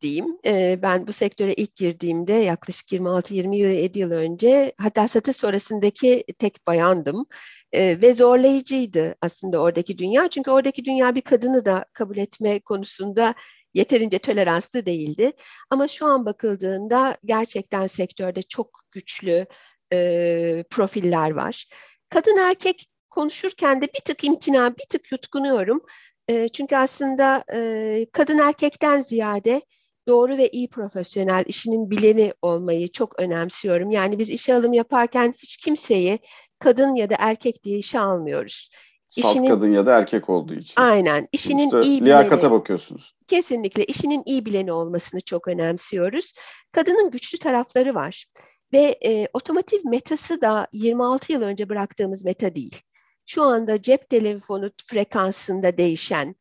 diyeyim. 0.01 0.39
Ee, 0.47 0.79
ben 0.83 1.07
bu 1.07 1.13
sektöre 1.13 1.55
ilk 1.55 1.77
girdiğimde 1.77 2.33
yaklaşık 2.33 2.93
26-27 2.93 3.99
yıl 3.99 4.11
önce 4.11 4.73
hatta 4.79 5.09
satış 5.09 5.37
sonrasındaki 5.37 6.25
tek 6.39 6.67
bayandım 6.67 7.27
ee, 7.73 8.01
ve 8.01 8.15
zorlayıcıydı 8.15 9.15
aslında 9.21 9.59
oradaki 9.59 9.99
dünya. 9.99 10.29
Çünkü 10.31 10.51
oradaki 10.51 10.85
dünya 10.85 11.15
bir 11.15 11.21
kadını 11.21 11.65
da 11.65 11.85
kabul 11.93 12.17
etme 12.17 12.61
konusunda 12.61 13.35
yeterince 13.77 14.19
toleranslı 14.19 14.87
değildi. 14.87 15.33
Ama 15.71 15.89
şu 15.89 16.07
an 16.07 16.27
bakıldığında 16.27 17.17
gerçekten 17.25 17.87
sektörde 17.87 18.43
çok 18.43 18.81
güçlü 18.93 19.47
e, 19.93 20.65
profiller 20.71 21.31
var. 21.31 21.69
Kadın 22.09 22.37
erkek 22.37 22.87
konuşurken 23.11 23.83
de 23.83 23.87
bir 23.87 24.01
tık 24.05 24.25
imtina, 24.25 24.77
bir 24.77 24.85
tık 24.89 25.13
yutkunuyorum. 25.13 25.81
E, 26.29 26.49
çünkü 26.49 26.77
aslında 26.77 27.45
e, 27.55 28.07
kadın 28.13 28.39
erkekten 28.39 29.01
ziyade 29.01 29.63
doğru 30.09 30.39
ve 30.39 30.49
iyi 30.49 30.69
profesyonel, 30.69 31.45
işinin 31.47 31.91
bileni 31.91 32.33
olmayı 32.43 32.89
çok 32.89 33.21
önemsiyorum. 33.21 33.91
Yani 33.91 34.19
biz 34.19 34.31
işe 34.31 34.55
alım 34.55 34.73
yaparken 34.73 35.35
hiç 35.39 35.57
kimseyi 35.57 36.19
kadın 36.59 36.95
ya 36.95 37.11
da 37.11 37.17
erkek 37.19 37.65
diye 37.65 37.79
işe 37.79 38.01
almıyoruz. 38.01 38.71
Salt 39.11 39.33
işinin, 39.33 39.49
kadın 39.49 39.73
ya 39.73 39.87
da 39.87 39.99
erkek 39.99 40.29
olduğu 40.31 40.55
için. 40.55 40.75
Aynen. 40.77 41.29
İşinin 41.33 41.71
Sonuçta 41.71 41.91
iyi 41.91 42.05
liyakata 42.05 42.43
bileni, 42.43 42.51
bakıyorsunuz. 42.51 43.15
Kesinlikle. 43.27 43.85
işinin 43.85 44.23
iyi 44.27 44.45
bileni 44.45 44.73
olmasını 44.73 45.21
çok 45.21 45.49
önemsiyoruz. 45.49 46.33
Kadının 46.73 47.11
güçlü 47.11 47.39
tarafları 47.39 47.95
var. 47.95 48.27
Ve 48.73 48.99
e, 49.05 49.29
otomotiv 49.33 49.79
metası 49.85 50.41
da 50.41 50.67
26 50.73 51.33
yıl 51.33 51.43
önce 51.43 51.69
bıraktığımız 51.69 52.25
meta 52.25 52.55
değil. 52.55 52.81
Şu 53.27 53.43
anda 53.43 53.83
cep 53.83 54.09
telefonu 54.09 54.71
frekansında 54.87 55.79
değişen, 55.79 56.35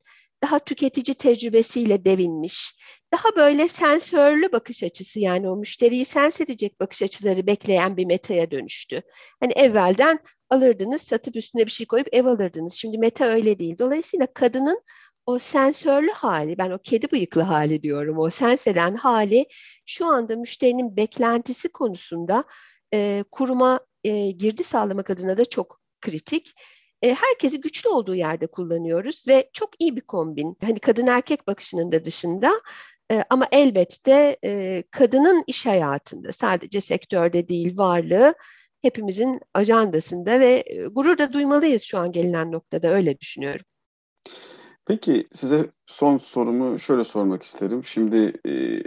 daha 0.43 0.59
tüketici 0.59 1.15
tecrübesiyle 1.15 2.05
devinmiş, 2.05 2.77
daha 3.15 3.35
böyle 3.35 3.67
sensörlü 3.67 4.51
bakış 4.51 4.83
açısı 4.83 5.19
yani 5.19 5.49
o 5.49 5.55
müşteriyi 5.55 6.05
sens 6.05 6.41
edecek 6.41 6.79
bakış 6.79 7.01
açıları 7.01 7.47
bekleyen 7.47 7.97
bir 7.97 8.05
metaya 8.05 8.51
dönüştü. 8.51 9.01
Hani 9.39 9.53
evvelden 9.53 10.19
alırdınız, 10.49 11.01
satıp 11.01 11.35
üstüne 11.35 11.65
bir 11.65 11.71
şey 11.71 11.85
koyup 11.87 12.07
ev 12.11 12.25
alırdınız. 12.25 12.73
Şimdi 12.73 12.97
meta 12.97 13.25
öyle 13.25 13.59
değil. 13.59 13.77
Dolayısıyla 13.79 14.27
kadının 14.33 14.81
o 15.25 15.39
sensörlü 15.39 16.11
hali, 16.11 16.57
ben 16.57 16.71
o 16.71 16.77
kedi 16.83 17.11
bıyıklı 17.11 17.41
hali 17.41 17.83
diyorum, 17.83 18.17
o 18.17 18.29
sens 18.29 18.67
eden 18.67 18.95
hali 18.95 19.45
şu 19.85 20.05
anda 20.05 20.35
müşterinin 20.35 20.97
beklentisi 20.97 21.71
konusunda 21.71 22.43
e, 22.93 23.23
kuruma 23.31 23.79
e, 24.03 24.31
girdi 24.31 24.63
sağlamak 24.63 25.09
adına 25.09 25.37
da 25.37 25.45
çok 25.45 25.81
kritik. 26.01 26.53
E, 27.01 27.13
herkesi 27.13 27.61
güçlü 27.61 27.89
olduğu 27.89 28.15
yerde 28.15 28.47
kullanıyoruz 28.47 29.25
ve 29.27 29.49
çok 29.53 29.69
iyi 29.79 29.95
bir 29.95 30.01
kombin. 30.01 30.57
Hani 30.61 30.79
kadın 30.79 31.07
erkek 31.07 31.47
bakışının 31.47 31.91
da 31.91 32.05
dışında 32.05 32.61
ama 33.29 33.47
elbette 33.51 34.37
e, 34.43 34.83
kadının 34.91 35.43
iş 35.47 35.65
hayatında 35.65 36.31
sadece 36.31 36.81
sektörde 36.81 37.47
değil 37.47 37.77
varlığı 37.77 38.33
hepimizin 38.81 39.39
ajandasında 39.53 40.39
ve 40.39 40.63
e, 40.65 40.85
gurur 40.85 41.17
da 41.17 41.33
duymalıyız 41.33 41.81
şu 41.81 41.97
an 41.97 42.11
gelinen 42.11 42.51
noktada 42.51 42.87
öyle 42.87 43.19
düşünüyorum. 43.19 43.65
Peki 44.85 45.27
size 45.33 45.65
son 45.85 46.17
sorumu 46.17 46.79
şöyle 46.79 47.03
sormak 47.03 47.43
isterim. 47.43 47.85
Şimdi 47.85 48.33
e, 48.47 48.83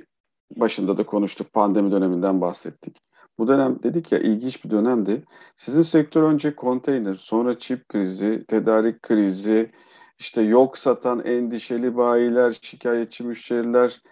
başında 0.60 0.98
da 0.98 1.06
konuştuk 1.06 1.52
pandemi 1.52 1.90
döneminden 1.90 2.40
bahsettik. 2.40 2.96
Bu 3.38 3.48
dönem 3.48 3.82
dedik 3.82 4.12
ya 4.12 4.18
ilginç 4.18 4.64
bir 4.64 4.70
dönemdi. 4.70 5.24
Sizin 5.56 5.82
sektör 5.82 6.22
önce 6.22 6.56
konteyner, 6.56 7.14
sonra 7.14 7.58
çip 7.58 7.88
krizi, 7.88 8.44
tedarik 8.48 9.02
krizi, 9.02 9.70
işte 10.18 10.42
yok 10.42 10.78
satan 10.78 11.24
endişeli 11.24 11.96
bayiler, 11.96 12.58
şikayetçi 12.62 13.24
müşteriler. 13.24 14.02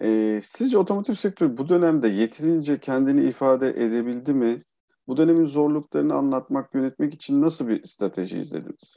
E, 0.00 0.40
sizce 0.44 0.78
otomotiv 0.78 1.14
sektörü 1.14 1.56
bu 1.56 1.68
dönemde 1.68 2.08
yeterince 2.08 2.80
kendini 2.80 3.28
ifade 3.28 3.68
edebildi 3.68 4.34
mi? 4.34 4.62
Bu 5.08 5.16
dönemin 5.16 5.44
zorluklarını 5.44 6.14
anlatmak, 6.14 6.74
yönetmek 6.74 7.14
için 7.14 7.42
nasıl 7.42 7.68
bir 7.68 7.84
strateji 7.84 8.38
izlediniz? 8.38 8.96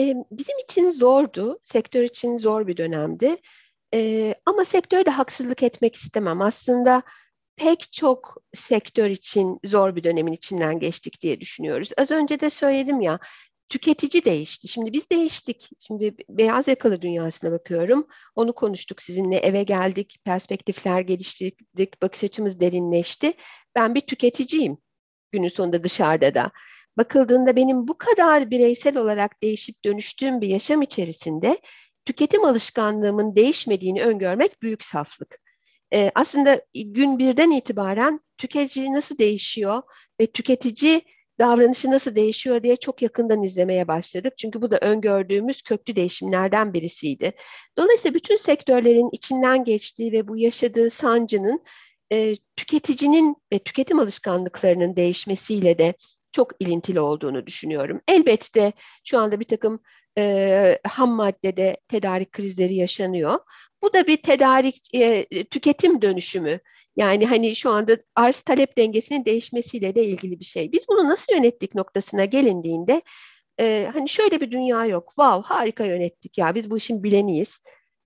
E, 0.00 0.14
bizim 0.30 0.58
için 0.58 0.90
zordu, 0.90 1.58
sektör 1.64 2.02
için 2.02 2.38
zor 2.38 2.66
bir 2.66 2.76
dönemdi. 2.76 3.36
E, 3.94 4.34
ama 4.46 4.64
sektörde 4.64 5.10
haksızlık 5.10 5.62
etmek 5.62 5.94
istemem. 5.96 6.42
Aslında 6.42 7.02
pek 7.56 7.92
çok 7.92 8.36
sektör 8.54 9.10
için 9.10 9.58
zor 9.64 9.96
bir 9.96 10.04
dönemin 10.04 10.32
içinden 10.32 10.78
geçtik 10.78 11.20
diye 11.20 11.40
düşünüyoruz. 11.40 11.90
Az 11.98 12.10
önce 12.10 12.40
de 12.40 12.50
söyledim 12.50 13.00
ya, 13.00 13.18
tüketici 13.68 14.24
değişti. 14.24 14.68
Şimdi 14.68 14.92
biz 14.92 15.10
değiştik. 15.10 15.70
Şimdi 15.78 16.14
beyaz 16.28 16.68
yakalı 16.68 17.02
dünyasına 17.02 17.52
bakıyorum. 17.52 18.06
Onu 18.34 18.52
konuştuk 18.52 19.02
sizinle. 19.02 19.36
Eve 19.36 19.62
geldik, 19.62 20.16
perspektifler 20.24 21.00
geliştirdik, 21.00 22.02
bakış 22.02 22.24
açımız 22.24 22.60
derinleşti. 22.60 23.32
Ben 23.74 23.94
bir 23.94 24.00
tüketiciyim 24.00 24.78
günün 25.32 25.48
sonunda 25.48 25.84
dışarıda 25.84 26.34
da. 26.34 26.50
Bakıldığında 26.96 27.56
benim 27.56 27.88
bu 27.88 27.98
kadar 27.98 28.50
bireysel 28.50 28.96
olarak 28.96 29.42
değişip 29.42 29.84
dönüştüğüm 29.84 30.40
bir 30.40 30.48
yaşam 30.48 30.82
içerisinde 30.82 31.60
tüketim 32.04 32.44
alışkanlığımın 32.44 33.36
değişmediğini 33.36 34.02
öngörmek 34.02 34.62
büyük 34.62 34.84
saflık. 34.84 35.38
Ee, 35.94 36.10
aslında 36.14 36.62
gün 36.74 37.18
birden 37.18 37.50
itibaren 37.50 38.20
tüketici 38.36 38.92
nasıl 38.92 39.18
değişiyor 39.18 39.82
ve 40.20 40.26
tüketici 40.26 41.02
davranışı 41.38 41.90
nasıl 41.90 42.14
değişiyor 42.14 42.62
diye 42.62 42.76
çok 42.76 43.02
yakından 43.02 43.42
izlemeye 43.42 43.88
başladık. 43.88 44.38
Çünkü 44.38 44.62
bu 44.62 44.70
da 44.70 44.78
öngördüğümüz 44.78 45.62
köklü 45.62 45.96
değişimlerden 45.96 46.74
birisiydi. 46.74 47.32
Dolayısıyla 47.78 48.14
bütün 48.14 48.36
sektörlerin 48.36 49.08
içinden 49.12 49.64
geçtiği 49.64 50.12
ve 50.12 50.28
bu 50.28 50.36
yaşadığı 50.36 50.90
sancının 50.90 51.64
e, 52.12 52.34
tüketicinin 52.56 53.36
ve 53.52 53.58
tüketim 53.58 53.98
alışkanlıklarının 53.98 54.96
değişmesiyle 54.96 55.78
de 55.78 55.94
çok 56.32 56.52
ilintili 56.60 57.00
olduğunu 57.00 57.46
düşünüyorum. 57.46 58.00
Elbette 58.08 58.72
şu 59.04 59.18
anda 59.18 59.40
bir 59.40 59.44
takım 59.44 59.80
e, 60.18 60.78
ham 60.86 61.10
maddede 61.10 61.76
tedarik 61.88 62.32
krizleri 62.32 62.74
yaşanıyor. 62.74 63.38
Bu 63.82 63.92
da 63.92 64.06
bir 64.06 64.16
tedarik 64.16 64.94
e, 64.94 65.24
tüketim 65.44 66.02
dönüşümü. 66.02 66.60
Yani 66.96 67.26
hani 67.26 67.56
şu 67.56 67.70
anda 67.70 67.96
arz 68.16 68.40
talep 68.42 68.78
dengesinin 68.78 69.24
değişmesiyle 69.24 69.94
de 69.94 70.04
ilgili 70.04 70.40
bir 70.40 70.44
şey. 70.44 70.72
Biz 70.72 70.88
bunu 70.88 71.08
nasıl 71.08 71.32
yönettik 71.32 71.74
noktasına 71.74 72.24
gelindiğinde 72.24 73.02
e, 73.60 73.90
hani 73.92 74.08
şöyle 74.08 74.40
bir 74.40 74.50
dünya 74.50 74.86
yok. 74.86 75.06
Wow 75.08 75.54
harika 75.54 75.84
yönettik 75.84 76.38
ya 76.38 76.54
biz 76.54 76.70
bu 76.70 76.76
işin 76.76 77.02
bileniyiz. 77.02 77.60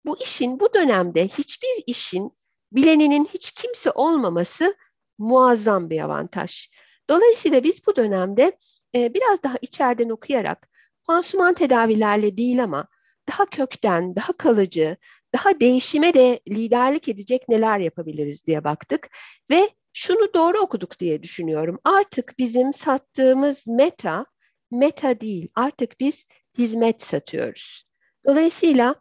Bu 0.06 0.18
işin 0.22 0.60
bu 0.60 0.74
dönemde 0.74 1.28
hiçbir 1.28 1.84
işin 1.86 2.32
bileninin 2.72 3.28
hiç 3.34 3.50
kimse 3.50 3.90
olmaması 3.90 4.76
muazzam 5.18 5.90
bir 5.90 6.00
avantaj. 6.00 6.68
Dolayısıyla 7.10 7.64
biz 7.64 7.86
bu 7.86 7.96
dönemde 7.96 8.56
e, 8.94 9.14
biraz 9.14 9.42
daha 9.42 9.56
içeriden 9.62 10.08
okuyarak 10.08 10.68
pansuman 11.04 11.54
tedavilerle 11.54 12.36
değil 12.36 12.64
ama 12.64 12.88
daha 13.28 13.46
kökten, 13.46 14.16
daha 14.16 14.32
kalıcı, 14.32 14.96
daha 15.34 15.60
değişime 15.60 16.14
de 16.14 16.40
liderlik 16.48 17.08
edecek 17.08 17.48
neler 17.48 17.78
yapabiliriz 17.78 18.46
diye 18.46 18.64
baktık 18.64 19.08
ve 19.50 19.70
şunu 19.92 20.34
doğru 20.34 20.58
okuduk 20.58 20.98
diye 20.98 21.22
düşünüyorum. 21.22 21.78
Artık 21.84 22.34
bizim 22.38 22.72
sattığımız 22.72 23.66
meta 23.66 24.26
meta 24.70 25.20
değil. 25.20 25.48
Artık 25.54 26.00
biz 26.00 26.26
hizmet 26.58 27.02
satıyoruz. 27.02 27.84
Dolayısıyla 28.26 28.94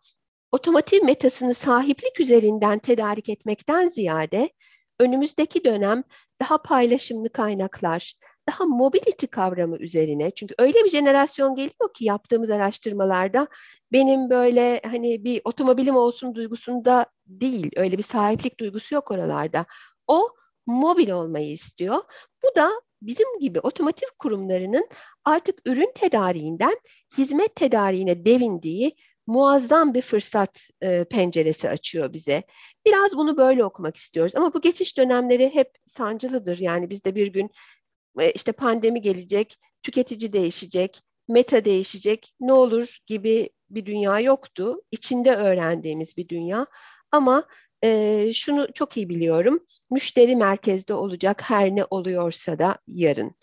otomotiv 0.52 1.06
metasını 1.06 1.54
sahiplik 1.54 2.20
üzerinden 2.20 2.80
tedarik 2.80 3.30
etmekten 3.30 3.90
ziyade 3.90 4.50
önümüzdeki 5.00 5.64
dönem 5.64 6.04
daha 6.42 6.62
paylaşımlı 6.62 7.32
kaynaklar, 7.32 8.14
daha 8.48 8.66
mobility 8.66 9.26
kavramı 9.26 9.78
üzerine 9.78 10.32
çünkü 10.32 10.56
öyle 10.58 10.84
bir 10.84 10.90
jenerasyon 10.90 11.56
geliyor 11.56 11.94
ki 11.96 12.06
yaptığımız 12.06 12.50
araştırmalarda 12.50 13.48
benim 13.92 14.30
böyle 14.30 14.82
hani 14.86 15.24
bir 15.24 15.42
otomobilim 15.44 15.96
olsun 15.96 16.36
duygusunda 16.36 17.06
değil 17.28 17.72
öyle 17.76 17.98
bir 17.98 18.04
sahiplik 18.04 18.60
duygusu 18.60 18.96
yok 18.96 19.12
oralarda. 19.12 19.66
O 20.08 20.30
mobil 20.66 21.10
olmayı 21.10 21.52
istiyor. 21.52 22.04
Bu 22.44 22.56
da 22.56 22.72
bizim 23.02 23.40
gibi 23.40 23.60
otomotiv 23.60 24.08
kurumlarının 24.20 24.90
artık 25.26 25.60
ürün 25.66 25.92
tedariğinden 25.96 26.80
hizmet 27.18 27.56
tedariğine 27.56 28.26
devindiği 28.26 28.96
muazzam 29.28 29.94
bir 29.94 30.02
fırsat 30.02 30.70
e, 30.82 31.04
penceresi 31.04 31.70
açıyor 31.70 32.14
bize. 32.14 32.44
Biraz 32.86 33.18
bunu 33.18 33.38
böyle 33.38 33.66
okumak 33.66 33.98
istiyoruz 33.98 34.36
ama 34.36 34.54
bu 34.54 34.62
geçiş 34.62 34.98
dönemleri 34.98 35.56
hep 35.56 35.72
sancılıdır. 35.88 36.58
Yani 36.58 36.90
biz 36.90 37.04
de 37.04 37.16
bir 37.16 37.28
gün 37.28 37.52
işte 38.36 38.52
pandemi 38.52 39.02
gelecek, 39.02 39.58
tüketici 39.84 40.34
değişecek, 40.34 41.02
meta 41.28 41.66
değişecek, 41.66 42.34
ne 42.40 42.54
olur 42.54 42.98
gibi 43.08 43.50
bir 43.70 43.86
dünya 43.86 44.20
yoktu. 44.20 44.82
İçinde 44.92 45.36
öğrendiğimiz 45.36 46.18
bir 46.18 46.30
dünya 46.30 46.68
ama 47.12 47.48
e, 47.84 48.32
şunu 48.34 48.68
çok 48.74 48.98
iyi 48.98 49.10
biliyorum, 49.10 49.60
müşteri 49.92 50.36
merkezde 50.36 50.94
olacak 50.94 51.42
her 51.50 51.76
ne 51.76 51.86
oluyorsa 51.86 52.60
da 52.60 52.78
yarın. 52.88 53.36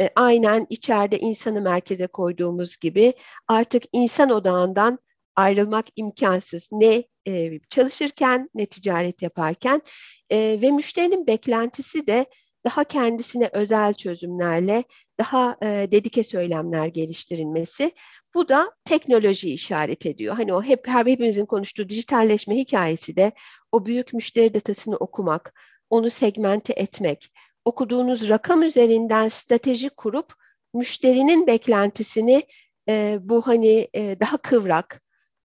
E, 0.00 0.10
aynen 0.16 0.66
içeride 0.70 1.18
insanı 1.18 1.60
merkeze 1.60 2.06
koyduğumuz 2.06 2.76
gibi 2.76 3.14
artık 3.48 3.82
insan 3.92 4.30
odağından 4.30 4.98
ayrılmak 5.36 5.86
imkansız. 5.96 6.68
Ne 6.72 7.04
e, 7.28 7.60
çalışırken 7.70 8.50
ne 8.54 8.66
ticaret 8.66 9.22
yaparken 9.22 9.82
e, 10.30 10.58
ve 10.62 10.70
müşterinin 10.70 11.26
beklentisi 11.26 12.06
de 12.06 12.26
daha 12.64 12.84
kendisine 12.84 13.50
özel 13.52 13.94
çözümlerle 13.94 14.84
daha 15.18 15.56
e, 15.62 15.88
dedike 15.90 16.24
söylemler 16.24 16.86
geliştirilmesi. 16.86 17.92
Bu 18.34 18.48
da 18.48 18.72
teknoloji 18.84 19.52
işaret 19.52 20.06
ediyor. 20.06 20.36
Hani 20.36 20.54
o 20.54 20.62
hep 20.62 20.88
hepimizin 20.88 21.46
konuştuğu 21.46 21.88
dijitalleşme 21.88 22.56
hikayesi 22.56 23.16
de 23.16 23.32
o 23.72 23.86
büyük 23.86 24.12
müşteri 24.12 24.54
datasını 24.54 24.96
okumak, 24.96 25.54
onu 25.90 26.10
segmente 26.10 26.72
etmek, 26.72 27.32
okuduğunuz 27.64 28.28
rakam 28.28 28.62
üzerinden 28.62 29.28
strateji 29.28 29.90
kurup 29.90 30.32
müşterinin 30.74 31.46
beklentisini 31.46 32.42
e, 32.88 33.18
bu 33.20 33.46
hani 33.46 33.88
e, 33.94 34.20
daha 34.20 34.36
kıvrak, 34.36 35.02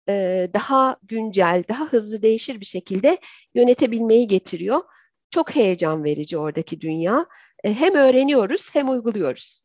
e, 0.10 0.50
daha 0.54 0.98
güncel, 1.04 1.64
daha 1.70 1.86
hızlı 1.86 2.22
değişir 2.22 2.60
bir 2.60 2.66
şekilde 2.66 3.18
yönetebilmeyi 3.56 4.28
getiriyor. 4.28 4.82
Çok 5.30 5.56
heyecan 5.56 6.04
verici 6.04 6.38
oradaki 6.38 6.82
dünya. 6.82 7.26
E, 7.64 7.74
hem 7.74 7.96
öğreniyoruz 7.96 8.76
hem 8.76 8.90
uyguluyoruz. 8.90 9.62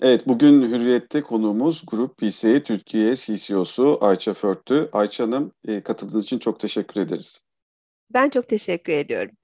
Evet, 0.00 0.26
bugün 0.26 0.62
Hürriyet'te 0.62 1.22
konuğumuz 1.22 1.82
Grup 1.86 2.16
PCA 2.16 2.62
Türkiye 2.62 3.16
CCO'su 3.16 3.98
Ayça 4.00 4.34
Förtü. 4.34 4.88
Ayça 4.92 5.24
Hanım, 5.24 5.52
e, 5.68 5.80
katıldığınız 5.82 6.24
için 6.24 6.38
çok 6.38 6.60
teşekkür 6.60 7.00
ederiz. 7.00 7.40
Ben 8.10 8.30
çok 8.30 8.48
teşekkür 8.48 8.92
ediyorum. 8.92 9.36